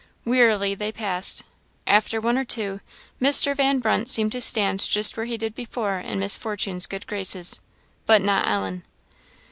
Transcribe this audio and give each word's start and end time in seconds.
Wearily 0.25 0.73
they 0.73 0.91
passed. 0.91 1.43
After 1.85 2.19
one 2.19 2.35
or 2.35 2.43
two, 2.43 2.81
Mr. 3.21 3.55
Van 3.55 3.77
Brunt 3.77 4.09
seemed 4.09 4.31
to 4.31 4.41
stand 4.41 4.79
just 4.79 5.15
where 5.15 5.27
he 5.27 5.37
did 5.37 5.53
before 5.53 5.99
in 5.99 6.17
Miss 6.17 6.35
Fortune's 6.35 6.87
good 6.87 7.05
graces; 7.05 7.59
but 8.07 8.23
not 8.23 8.47
Ellen. 8.47 8.81